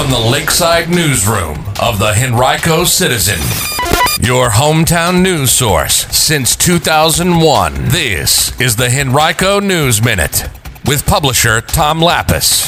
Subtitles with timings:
[0.00, 3.38] from the Lakeside Newsroom of the Henrico Citizen,
[4.26, 7.74] your hometown news source since 2001.
[7.88, 10.48] This is the Henrico News Minute
[10.86, 12.66] with publisher Tom Lappas.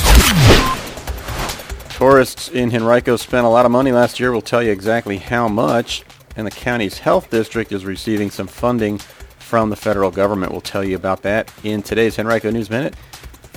[1.96, 4.30] Tourists in Henrico spent a lot of money last year.
[4.30, 6.04] We'll tell you exactly how much.
[6.36, 8.98] And the county's health district is receiving some funding
[9.38, 10.52] from the federal government.
[10.52, 12.94] We'll tell you about that in today's Henrico News Minute.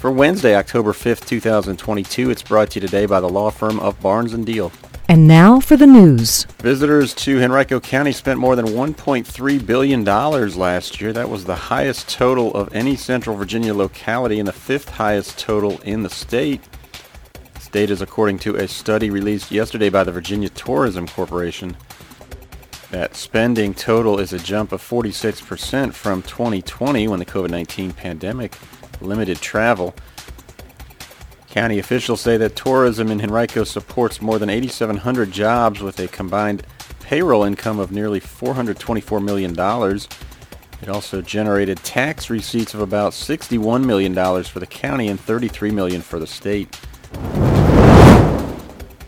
[0.06, 4.00] For Wednesday, October 5th, 2022, it's brought to you today by the law firm of
[4.02, 4.72] Barnes & Diehl.
[5.10, 6.44] And now for the news.
[6.60, 11.12] Visitors to Henrico County spent more than $1.3 billion last year.
[11.12, 15.80] That was the highest total of any Central Virginia locality and the fifth highest total
[15.80, 16.62] in the state.
[17.56, 21.76] This data is according to a study released yesterday by the Virginia Tourism Corporation.
[22.92, 28.58] That spending total is a jump of 46% from 2020 when the COVID-19 pandemic
[29.02, 29.96] limited travel.
[31.50, 36.64] County officials say that tourism in Henrico supports more than 8,700 jobs with a combined
[37.00, 39.52] payroll income of nearly $424 million.
[40.82, 46.02] It also generated tax receipts of about $61 million for the county and 33 million
[46.02, 46.78] for the state.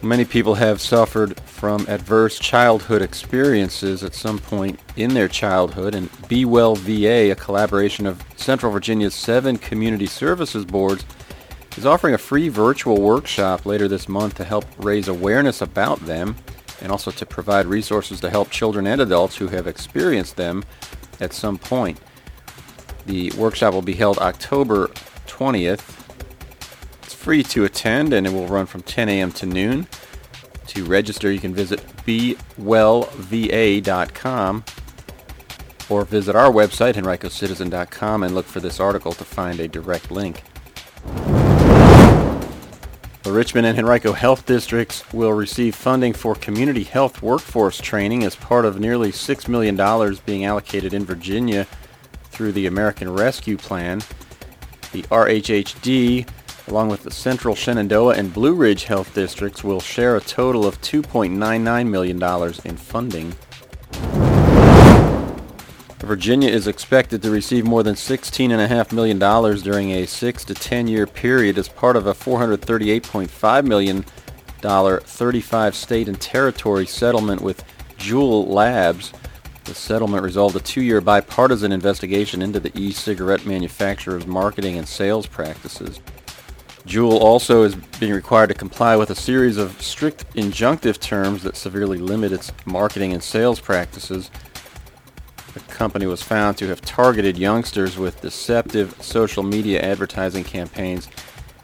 [0.03, 6.09] Many people have suffered from adverse childhood experiences at some point in their childhood, and
[6.27, 11.03] Be Well VA, a collaboration of Central Virginia's seven community services boards,
[11.77, 16.35] is offering a free virtual workshop later this month to help raise awareness about them
[16.81, 20.63] and also to provide resources to help children and adults who have experienced them
[21.19, 21.99] at some point.
[23.07, 24.87] The workshop will be held October
[25.25, 26.06] 20th it's
[27.27, 29.33] free to attend and it will run from 10 a.m.
[29.33, 29.85] to noon.
[30.67, 34.63] To register, you can visit bewellva.com
[35.89, 40.41] or visit our website, henricocitizen.com, and look for this article to find a direct link.
[43.23, 48.37] The Richmond and Henrico Health Districts will receive funding for community health workforce training as
[48.37, 49.75] part of nearly $6 million
[50.25, 51.67] being allocated in Virginia
[52.31, 53.99] through the American Rescue Plan.
[54.93, 56.25] The RHHD
[56.67, 60.81] along with the Central Shenandoah and Blue Ridge Health Districts, will share a total of
[60.81, 62.21] $2.99 million
[62.65, 63.35] in funding.
[66.07, 69.19] Virginia is expected to receive more than $16.5 million
[69.61, 74.05] during a 6 to 10 year period as part of a $438.5 million
[74.61, 77.63] 35 state and territory settlement with
[77.97, 79.11] Juul Labs.
[79.65, 85.99] The settlement resolved a two-year bipartisan investigation into the e-cigarette manufacturer's marketing and sales practices.
[86.87, 91.57] Juul also is being required to comply with a series of strict injunctive terms that
[91.57, 94.31] severely limit its marketing and sales practices.
[95.53, 101.09] The company was found to have targeted youngsters with deceptive social media advertising campaigns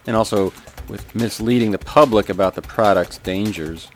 [0.06, 0.52] and also
[0.90, 3.88] with misleading the public about the product's dangers.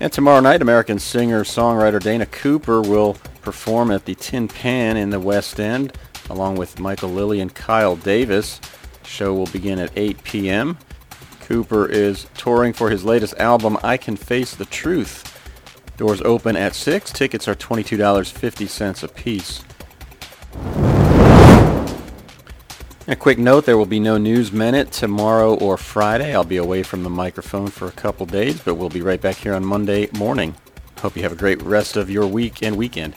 [0.00, 5.20] And tomorrow night, American singer-songwriter Dana Cooper will perform at the Tin Pan in the
[5.20, 5.96] West End
[6.30, 8.60] along with Michael Lilly and Kyle Davis.
[9.04, 10.78] Show will begin at 8 p.m.
[11.40, 15.28] Cooper is touring for his latest album, I Can Face the Truth.
[15.96, 17.12] Doors open at 6.
[17.12, 19.62] Tickets are $22.50 a piece.
[23.08, 26.34] A quick note, there will be no News Minute tomorrow or Friday.
[26.34, 29.36] I'll be away from the microphone for a couple days, but we'll be right back
[29.36, 30.54] here on Monday morning.
[31.00, 33.16] Hope you have a great rest of your week and weekend.